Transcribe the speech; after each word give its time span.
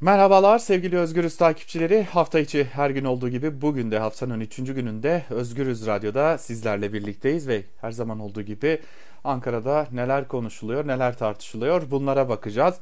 Merhabalar 0.00 0.58
sevgili 0.58 0.98
Özgürüz 0.98 1.36
takipçileri. 1.36 2.02
Hafta 2.02 2.38
içi 2.38 2.64
her 2.64 2.90
gün 2.90 3.04
olduğu 3.04 3.28
gibi 3.28 3.60
bugün 3.60 3.90
de 3.90 3.98
haftanın 3.98 4.40
3. 4.40 4.56
gününde 4.56 5.24
Özgürüz 5.30 5.86
Radyo'da 5.86 6.38
sizlerle 6.38 6.92
birlikteyiz 6.92 7.48
ve 7.48 7.62
her 7.80 7.90
zaman 7.90 8.20
olduğu 8.20 8.42
gibi 8.42 8.78
Ankara'da 9.24 9.86
neler 9.92 10.28
konuşuluyor, 10.28 10.86
neler 10.86 11.18
tartışılıyor 11.18 11.90
bunlara 11.90 12.28
bakacağız. 12.28 12.74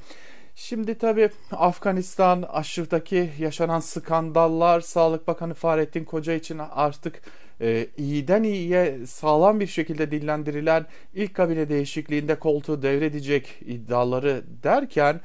Şimdi 0.55 0.99
tabii 0.99 1.31
Afganistan 1.53 2.43
aşırıdaki 2.43 3.31
yaşanan 3.39 3.81
skandallar 3.81 4.81
Sağlık 4.81 5.27
Bakanı 5.27 5.55
Fahrettin 5.55 6.05
Koca 6.05 6.33
için 6.33 6.59
artık 6.59 7.21
e, 7.61 7.87
iyiden 7.96 8.43
iyiye 8.43 9.07
sağlam 9.07 9.61
bir 9.61 9.67
şekilde 9.67 10.11
dillendirilen 10.11 10.87
ilk 11.15 11.35
kabine 11.35 11.69
değişikliğinde 11.69 12.35
koltuğu 12.35 12.83
devredecek 12.83 13.62
iddiaları 13.67 14.43
derken 14.62 15.21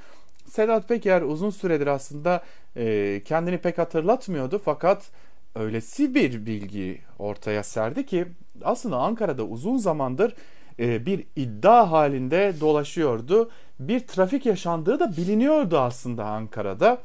Sedat 0.49 0.87
Peker 0.87 1.21
uzun 1.21 1.49
süredir 1.49 1.87
aslında 1.87 2.43
e, 2.75 3.21
kendini 3.25 3.57
pek 3.57 3.77
hatırlatmıyordu 3.77 4.61
fakat 4.65 5.11
öylesi 5.55 6.15
bir 6.15 6.45
bilgi 6.45 7.01
ortaya 7.19 7.63
serdi 7.63 8.05
ki 8.05 8.25
aslında 8.63 8.97
Ankara'da 8.97 9.43
uzun 9.43 9.77
zamandır 9.77 10.33
e, 10.79 11.05
bir 11.05 11.23
iddia 11.35 11.91
halinde 11.91 12.53
dolaşıyordu. 12.59 13.49
Bir 13.79 13.99
trafik 13.99 14.45
yaşandığı 14.45 14.99
da 14.99 15.17
biliniyordu 15.17 15.79
aslında 15.79 16.25
Ankara'da 16.25 16.97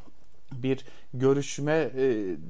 bir 0.62 0.84
görüşme 1.14 1.72
e, 1.72 2.02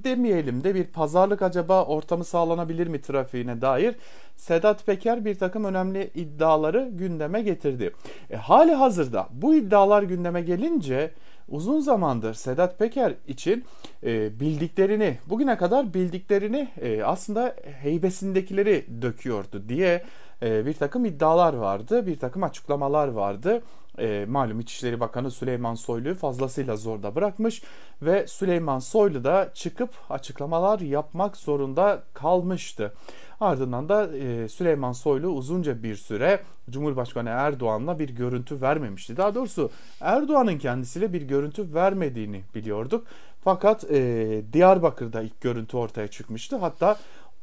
demeyelim 0.05 0.65
de 0.65 0.75
bir 0.75 0.85
pazarlık 0.85 1.43
acaba 1.43 1.85
ortamı 1.85 2.25
sağlanabilir 2.25 2.87
mi 2.87 3.01
trafiğine 3.01 3.61
dair 3.61 3.95
Sedat 4.37 4.87
Peker 4.87 5.25
bir 5.25 5.35
takım 5.35 5.65
önemli 5.65 6.11
iddiaları 6.15 6.91
gündeme 6.93 7.43
getirdi. 7.43 7.93
E, 8.31 8.37
hali 8.37 8.73
hazırda 8.73 9.29
bu 9.33 9.55
iddialar 9.55 10.03
gündeme 10.03 10.43
gelince 10.43 11.11
uzun 11.49 11.81
zamandır 11.81 12.35
Sedat 12.35 12.79
Peker 12.79 13.15
için 13.29 13.65
e, 14.03 14.41
bildiklerini 14.41 15.19
bugüne 15.27 15.57
kadar 15.57 15.95
bildiklerini 15.95 16.69
e, 16.81 17.03
aslında 17.03 17.57
heybesindekileri 17.83 18.85
döküyordu 19.03 19.69
diye 19.69 20.03
e, 20.43 20.67
bir 20.67 20.73
takım 20.73 21.05
iddialar 21.05 21.55
vardı, 21.55 22.07
bir 22.07 22.19
takım 22.19 22.43
açıklamalar 22.43 23.09
vardı 23.09 23.63
e, 23.99 24.27
malum 24.29 24.61
İçişleri 24.61 25.01
Bakanı 25.01 25.31
Süleyman 25.31 25.75
Soylu'yu 25.75 26.15
fazlasıyla 26.15 26.77
zorda 26.77 27.15
bırakmış 27.15 27.63
ve 28.03 28.27
Süleyman 28.27 28.79
Soylu 28.79 29.25
da 29.25 29.51
çıkıp 29.55 29.91
açıklamalar 30.11 30.81
yapmak 30.81 31.37
zorunda 31.37 32.03
kalmıştı. 32.15 32.93
Ardından 33.41 33.89
da 33.89 34.17
e, 34.17 34.49
Süleyman 34.49 34.93
Soylu 34.93 35.29
uzunca 35.29 35.83
bir 35.83 35.97
süre 35.97 36.41
Cumhurbaşkanı 36.71 37.29
Erdoğan'la 37.29 37.99
bir 37.99 38.09
görüntü 38.09 38.61
vermemişti. 38.61 39.17
Daha 39.17 39.35
doğrusu 39.35 39.71
Erdoğan'ın 40.01 40.59
kendisiyle 40.59 41.13
bir 41.13 41.23
görüntü 41.23 41.75
vermediğini 41.75 42.43
biliyorduk. 42.55 43.07
Fakat 43.45 43.85
e, 43.91 44.43
Diyarbakır'da 44.53 45.23
ilk 45.23 45.41
görüntü 45.41 45.77
ortaya 45.77 46.09
çıkmıştı. 46.09 46.57
Hatta 46.57 46.97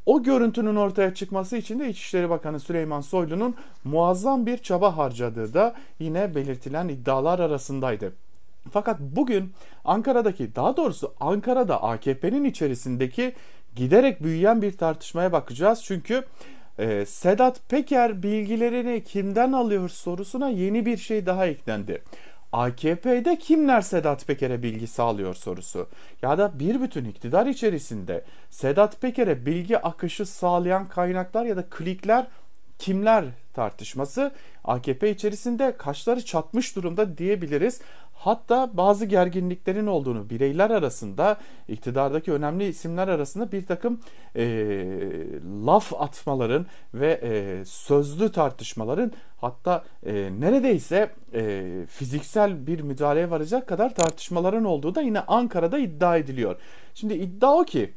o 0.05 0.23
görüntünün 0.23 0.75
ortaya 0.75 1.13
çıkması 1.13 1.57
için 1.57 1.79
de 1.79 1.89
İçişleri 1.89 2.29
Bakanı 2.29 2.59
Süleyman 2.59 3.01
Soylu'nun 3.01 3.55
muazzam 3.83 4.45
bir 4.45 4.57
çaba 4.57 4.97
harcadığı 4.97 5.53
da 5.53 5.75
yine 5.99 6.35
belirtilen 6.35 6.87
iddialar 6.87 7.39
arasındaydı. 7.39 8.13
Fakat 8.71 8.99
bugün 8.99 9.53
Ankara'daki 9.85 10.55
daha 10.55 10.77
doğrusu 10.77 11.13
Ankara'da 11.19 11.83
AKP'nin 11.83 12.43
içerisindeki 12.43 13.33
giderek 13.75 14.23
büyüyen 14.23 14.61
bir 14.61 14.77
tartışmaya 14.77 15.31
bakacağız. 15.31 15.83
Çünkü 15.83 16.23
e, 16.79 17.05
Sedat 17.05 17.69
Peker 17.69 18.23
bilgilerini 18.23 19.03
kimden 19.03 19.51
alıyor 19.51 19.89
sorusuna 19.89 20.49
yeni 20.49 20.85
bir 20.85 20.97
şey 20.97 21.25
daha 21.25 21.45
eklendi. 21.45 22.01
AKP'de 22.51 23.39
kimler 23.39 23.81
Sedat 23.81 24.27
Peker'e 24.27 24.63
bilgi 24.63 24.87
sağlıyor 24.87 25.35
sorusu 25.35 25.87
ya 26.21 26.37
da 26.37 26.59
bir 26.59 26.81
bütün 26.81 27.05
iktidar 27.05 27.45
içerisinde 27.45 28.23
Sedat 28.49 29.01
Peker'e 29.01 29.45
bilgi 29.45 29.77
akışı 29.77 30.25
sağlayan 30.25 30.87
kaynaklar 30.87 31.45
ya 31.45 31.57
da 31.57 31.63
klikler 31.69 32.27
kimler 32.79 33.25
tartışması 33.53 34.31
AKP 34.63 35.11
içerisinde 35.11 35.77
kaşları 35.77 36.25
çatmış 36.25 36.75
durumda 36.75 37.17
diyebiliriz. 37.17 37.81
Hatta 38.23 38.69
bazı 38.73 39.05
gerginliklerin 39.05 39.87
olduğunu 39.87 40.29
bireyler 40.29 40.69
arasında 40.69 41.37
iktidardaki 41.67 42.31
önemli 42.31 42.67
isimler 42.67 43.07
arasında 43.07 43.51
bir 43.51 43.65
takım 43.65 43.99
e, 44.35 44.45
laf 45.65 45.93
atmaların 46.01 46.65
ve 46.93 47.19
e, 47.23 47.65
sözlü 47.65 48.31
tartışmaların 48.31 49.11
hatta 49.37 49.83
e, 50.05 50.13
neredeyse 50.39 51.11
e, 51.33 51.63
fiziksel 51.89 52.67
bir 52.67 52.79
müdahaleye 52.81 53.29
varacak 53.29 53.67
kadar 53.67 53.95
tartışmaların 53.95 54.65
olduğu 54.65 54.95
da 54.95 55.01
yine 55.01 55.19
Ankara'da 55.19 55.79
iddia 55.79 56.17
ediliyor. 56.17 56.55
Şimdi 56.93 57.13
iddia 57.13 57.53
o 57.53 57.63
ki 57.63 57.93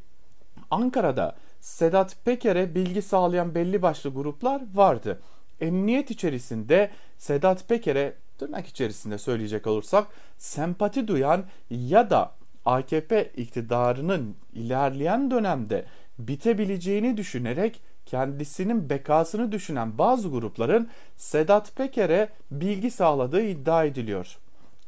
Ankara'da 0.71 1.35
Sedat 1.59 2.17
Peker'e 2.25 2.75
bilgi 2.75 3.01
sağlayan 3.01 3.55
belli 3.55 3.81
başlı 3.81 4.09
gruplar 4.09 4.61
vardı. 4.73 5.21
Emniyet 5.61 6.11
içerisinde 6.11 6.89
Sedat 7.17 7.67
Peker'e 7.67 8.24
tırnak 8.37 8.67
içerisinde 8.67 9.17
söyleyecek 9.17 9.67
olursak 9.67 10.07
sempati 10.37 11.07
duyan 11.07 11.43
ya 11.69 12.09
da 12.09 12.31
AKP 12.65 13.31
iktidarının 13.37 14.35
ilerleyen 14.53 15.31
dönemde 15.31 15.85
bitebileceğini 16.19 17.17
düşünerek 17.17 17.81
kendisinin 18.05 18.89
bekasını 18.89 19.51
düşünen 19.51 19.97
bazı 19.97 20.29
grupların 20.29 20.89
Sedat 21.17 21.75
Peker'e 21.75 22.29
bilgi 22.51 22.91
sağladığı 22.91 23.41
iddia 23.41 23.85
ediliyor. 23.85 24.37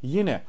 Yine 0.01 0.41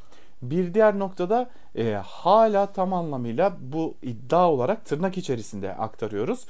bir 0.43 0.75
diğer 0.75 0.99
noktada 0.99 1.51
e, 1.75 1.93
hala 1.93 2.73
tam 2.73 2.93
anlamıyla 2.93 3.57
bu 3.61 3.95
iddia 4.03 4.51
olarak 4.51 4.85
tırnak 4.85 5.19
içerisinde 5.19 5.75
aktarıyoruz. 5.75 6.47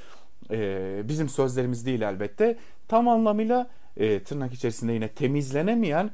E, 0.51 1.01
bizim 1.03 1.29
sözlerimiz 1.29 1.85
değil 1.85 2.01
elbette. 2.01 2.57
Tam 2.87 3.07
anlamıyla 3.07 3.67
e, 3.97 4.23
tırnak 4.23 4.53
içerisinde 4.53 4.93
yine 4.93 5.07
temizlenemeyen 5.07 6.11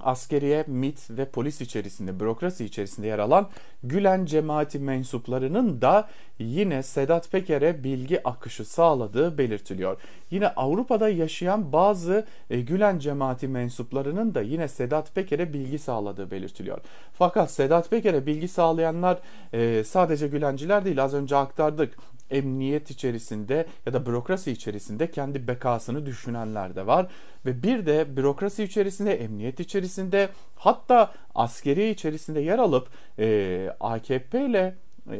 askeriye, 0.00 0.64
MIT 0.66 1.10
ve 1.10 1.24
polis 1.24 1.60
içerisinde, 1.60 2.20
bürokrasi 2.20 2.64
içerisinde 2.64 3.06
yer 3.06 3.18
alan 3.18 3.48
Gülen 3.84 4.24
cemaati 4.24 4.78
mensuplarının 4.78 5.80
da 5.80 6.08
yine 6.38 6.82
Sedat 6.82 7.30
Peker'e 7.30 7.84
bilgi 7.84 8.28
akışı 8.28 8.64
sağladığı 8.64 9.38
belirtiliyor. 9.38 10.00
Yine 10.30 10.48
Avrupa'da 10.48 11.08
yaşayan 11.08 11.72
bazı 11.72 12.26
e, 12.50 12.60
Gülen 12.60 12.98
cemaati 12.98 13.48
mensuplarının 13.48 14.34
da 14.34 14.42
yine 14.42 14.68
Sedat 14.68 15.14
Peker'e 15.14 15.52
bilgi 15.52 15.78
sağladığı 15.78 16.30
belirtiliyor. 16.30 16.78
Fakat 17.12 17.50
Sedat 17.50 17.90
Peker'e 17.90 18.26
bilgi 18.26 18.48
sağlayanlar 18.48 19.18
e, 19.52 19.84
sadece 19.84 20.28
Gülenciler 20.28 20.84
değil 20.84 21.04
az 21.04 21.14
önce 21.14 21.36
aktardık 21.36 21.98
emniyet 22.32 22.90
içerisinde 22.90 23.66
ya 23.86 23.92
da 23.92 24.06
bürokrasi 24.06 24.50
içerisinde 24.50 25.10
kendi 25.10 25.48
bekasını 25.48 26.06
düşünenler 26.06 26.76
de 26.76 26.86
var. 26.86 27.06
Ve 27.46 27.62
bir 27.62 27.86
de 27.86 28.16
bürokrasi 28.16 28.64
içerisinde, 28.64 29.14
emniyet 29.14 29.60
içerisinde 29.60 30.28
hatta 30.56 31.12
askeri 31.34 31.90
içerisinde 31.90 32.40
yer 32.40 32.58
alıp 32.58 32.88
e, 33.18 33.68
AKP 33.80 34.46
ile 34.46 34.74
e, 35.10 35.18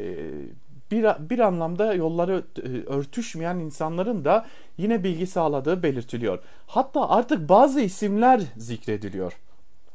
bir, 0.91 1.31
bir 1.31 1.39
anlamda 1.39 1.95
yolları 1.95 2.45
e, 2.63 2.69
örtüşmeyen 2.69 3.57
insanların 3.57 4.25
da 4.25 4.47
yine 4.79 5.05
bilgi 5.05 5.27
sağladığı 5.27 5.83
belirtiliyor. 5.83 6.39
Hatta 6.67 7.09
artık 7.11 7.49
bazı 7.49 7.81
isimler 7.81 8.41
zikrediliyor 8.57 9.33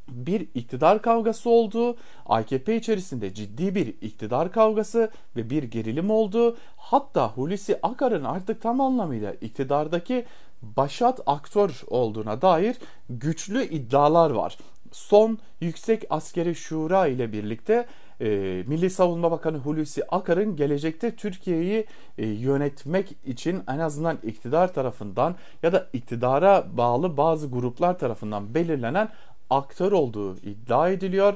bir 0.10 0.48
iktidar 0.54 1.02
kavgası 1.02 1.50
olduğu, 1.50 1.98
AKP 2.26 2.76
içerisinde 2.76 3.34
ciddi 3.34 3.76
bir 3.76 3.88
iktidar 3.88 4.52
kavgası 4.52 5.12
ve 5.36 5.50
bir 5.50 5.64
gerilim 5.64 6.12
olduğu, 6.12 6.58
hatta 6.78 7.28
Hulusi 7.28 7.80
Akar'ın 7.84 8.24
artık 8.24 8.62
tam 8.62 8.82
anlamıyla 8.82 9.34
iktidardaki 9.34 10.26
başat 10.62 11.20
aktör 11.26 11.82
olduğuna 11.88 12.42
dair 12.42 12.76
güçlü 13.10 13.64
iddialar 13.64 14.32
var. 14.32 14.58
Son 14.92 15.38
Yüksek 15.62 16.04
Askeri 16.10 16.56
Şura 16.56 17.08
ile 17.08 17.32
birlikte 17.32 17.86
e, 18.22 18.28
Milli 18.68 18.90
Savunma 18.90 19.32
Bakanı 19.32 19.58
Hulusi 19.58 20.08
Akar'ın 20.08 20.56
gelecekte 20.56 21.16
Türkiye'yi 21.16 21.86
e, 22.18 22.28
yönetmek 22.28 23.16
için 23.26 23.64
en 23.68 23.80
azından 23.80 24.18
iktidar 24.24 24.74
tarafından 24.74 25.36
ya 25.64 25.74
da 25.74 25.88
iktidara 25.94 26.66
bağlı 26.78 27.18
bazı 27.18 27.48
gruplar 27.52 28.00
tarafından 28.00 28.54
belirlenen 28.54 29.10
aktör 29.50 29.92
olduğu 29.92 30.38
iddia 30.38 30.90
ediliyor 30.90 31.34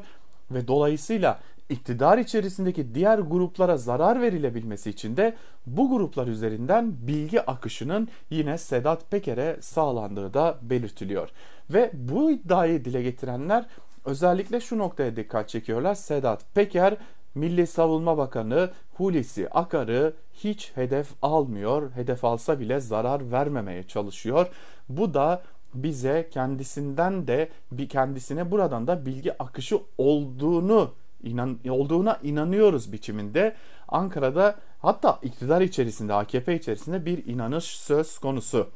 ve 0.52 0.68
dolayısıyla 0.68 1.40
iktidar 1.70 2.18
içerisindeki 2.18 2.96
diğer 2.96 3.20
gruplara 3.20 3.78
zarar 3.78 4.22
verilebilmesi 4.22 4.90
için 4.90 5.18
de 5.18 5.36
bu 5.66 5.90
gruplar 5.90 6.28
üzerinden 6.28 6.94
bilgi 7.08 7.42
akışının 7.42 8.08
yine 8.30 8.58
Sedat 8.58 9.12
Peker'e 9.12 9.58
sağlandığı 9.62 10.34
da 10.34 10.58
belirtiliyor. 10.62 11.30
Ve 11.70 11.92
bu 11.94 12.32
iddiayı 12.32 12.86
dile 12.86 13.02
getirenler 13.02 13.66
özellikle 14.06 14.62
şu 14.62 14.78
noktaya 14.78 15.16
dikkat 15.16 15.50
çekiyorlar. 15.50 15.96
Sedat 15.96 16.56
Peker 16.56 16.98
Milli 17.36 17.68
Savunma 17.68 18.18
Bakanı 18.18 18.70
Hulusi 18.94 19.50
Akar'ı 19.50 20.14
hiç 20.34 20.72
hedef 20.76 21.08
almıyor. 21.22 21.92
Hedef 21.92 22.26
alsa 22.26 22.60
bile 22.60 22.80
zarar 22.80 23.32
vermemeye 23.32 23.84
çalışıyor. 23.84 24.48
Bu 24.90 25.14
da 25.14 25.42
bize 25.74 26.30
kendisinden 26.32 27.28
de 27.28 27.50
bir 27.72 27.90
kendisine 27.90 28.52
buradan 28.52 28.88
da 28.88 29.06
bilgi 29.06 29.44
akışı 29.44 29.80
olduğunu 29.98 30.92
inan, 31.24 31.60
olduğuna 31.70 32.20
inanıyoruz 32.24 32.92
biçiminde 32.92 33.56
Ankara'da 33.88 34.56
hatta 34.80 35.20
iktidar 35.24 35.62
içerisinde 35.62 36.14
AKP 36.14 36.56
içerisinde 36.56 37.06
bir 37.06 37.26
inanış 37.26 37.66
söz 37.66 38.20
konusu. 38.20 38.70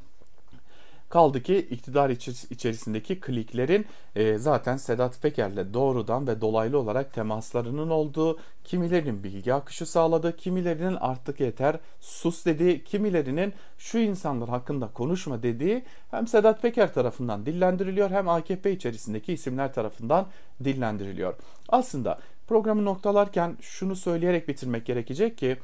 Kaldı 1.15 1.43
ki 1.43 1.57
iktidar 1.57 2.09
içerisindeki 2.49 3.19
kliklerin 3.19 3.85
e, 4.15 4.37
zaten 4.37 4.77
Sedat 4.77 5.21
Peker'le 5.21 5.73
doğrudan 5.73 6.27
ve 6.27 6.41
dolaylı 6.41 6.79
olarak 6.79 7.13
temaslarının 7.13 7.89
olduğu, 7.89 8.39
kimilerinin 8.63 9.23
bilgi 9.23 9.53
akışı 9.53 9.85
sağladı, 9.85 10.37
kimilerinin 10.37 10.95
artık 10.95 11.39
yeter 11.39 11.79
sus 11.99 12.45
dediği, 12.45 12.83
kimilerinin 12.83 13.53
şu 13.77 13.97
insanlar 13.97 14.49
hakkında 14.49 14.87
konuşma 14.87 15.43
dediği 15.43 15.83
hem 16.11 16.27
Sedat 16.27 16.61
Peker 16.61 16.93
tarafından 16.93 17.45
dillendiriliyor 17.45 18.09
hem 18.09 18.29
AKP 18.29 18.71
içerisindeki 18.71 19.33
isimler 19.33 19.73
tarafından 19.73 20.27
dillendiriliyor. 20.63 21.33
Aslında 21.69 22.19
programı 22.47 22.85
noktalarken 22.85 23.57
şunu 23.61 23.95
söyleyerek 23.95 24.47
bitirmek 24.47 24.85
gerekecek 24.85 25.37
ki 25.37 25.57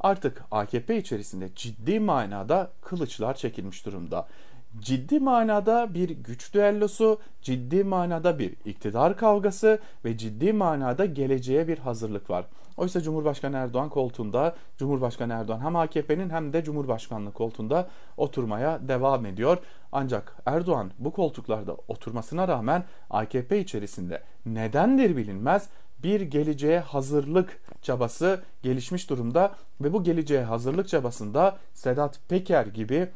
artık 0.00 0.44
AKP 0.50 0.98
içerisinde 0.98 1.48
ciddi 1.54 2.00
manada 2.00 2.70
kılıçlar 2.80 3.36
çekilmiş 3.36 3.86
durumda 3.86 4.26
ciddi 4.80 5.20
manada 5.20 5.94
bir 5.94 6.10
güç 6.10 6.54
düellosu, 6.54 7.18
ciddi 7.42 7.84
manada 7.84 8.38
bir 8.38 8.54
iktidar 8.64 9.16
kavgası 9.16 9.78
ve 10.04 10.18
ciddi 10.18 10.52
manada 10.52 11.04
geleceğe 11.04 11.68
bir 11.68 11.78
hazırlık 11.78 12.30
var. 12.30 12.44
Oysa 12.76 13.00
Cumhurbaşkanı 13.00 13.56
Erdoğan 13.56 13.88
koltuğunda, 13.88 14.56
Cumhurbaşkanı 14.78 15.32
Erdoğan 15.32 15.60
hem 15.60 15.76
AKP'nin 15.76 16.30
hem 16.30 16.52
de 16.52 16.64
Cumhurbaşkanlığı 16.64 17.32
koltuğunda 17.32 17.88
oturmaya 18.16 18.88
devam 18.88 19.26
ediyor. 19.26 19.58
Ancak 19.92 20.36
Erdoğan 20.46 20.90
bu 20.98 21.10
koltuklarda 21.10 21.76
oturmasına 21.88 22.48
rağmen 22.48 22.84
AKP 23.10 23.60
içerisinde 23.60 24.22
nedendir 24.46 25.16
bilinmez 25.16 25.68
bir 26.02 26.20
geleceğe 26.20 26.80
hazırlık 26.80 27.60
çabası 27.82 28.40
gelişmiş 28.62 29.10
durumda 29.10 29.52
ve 29.80 29.92
bu 29.92 30.04
geleceğe 30.04 30.42
hazırlık 30.42 30.88
çabasında 30.88 31.58
Sedat 31.74 32.20
Peker 32.28 32.66
gibi 32.66 33.08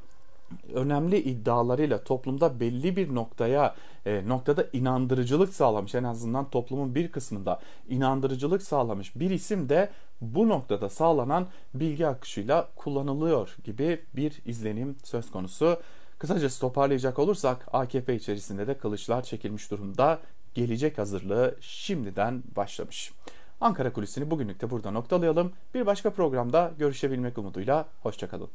önemli 0.75 1.19
iddialarıyla 1.19 2.05
toplumda 2.05 2.61
belli 2.61 2.97
bir 2.97 3.15
noktaya 3.15 3.75
e, 4.07 4.29
noktada 4.29 4.67
inandırıcılık 4.73 5.55
sağlamış 5.55 5.95
en 5.95 6.05
azından 6.05 6.51
toplumun 6.51 6.95
bir 6.95 7.13
kısmında 7.13 7.61
inandırıcılık 7.89 8.63
sağlamış 8.63 9.17
bir 9.17 9.31
isim 9.31 9.69
de 9.69 9.91
bu 10.21 10.49
noktada 10.49 10.89
sağlanan 10.89 11.47
bilgi 11.75 12.07
akışıyla 12.07 12.69
kullanılıyor 12.77 13.57
gibi 13.65 14.01
bir 14.17 14.41
izlenim 14.45 14.97
söz 15.05 15.31
konusu. 15.31 15.77
Kısacası 16.19 16.61
toparlayacak 16.61 17.19
olursak 17.19 17.69
AKP 17.73 18.15
içerisinde 18.15 18.67
de 18.67 18.79
kılıçlar 18.79 19.23
çekilmiş 19.23 19.71
durumda. 19.71 20.19
Gelecek 20.55 20.99
hazırlığı 20.99 21.57
şimdiden 21.61 22.43
başlamış. 22.57 23.13
Ankara 23.61 23.93
Kulisi'ni 23.93 24.31
bugünlük 24.31 24.61
de 24.61 24.71
burada 24.71 24.91
noktalayalım. 24.91 25.53
Bir 25.75 25.87
başka 25.87 26.11
programda 26.11 26.73
görüşebilmek 26.79 27.39
umuduyla 27.39 27.87
hoşçakalın. 28.03 28.49